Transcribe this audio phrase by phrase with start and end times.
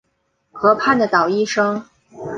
[0.51, 1.85] 河畔的捣衣声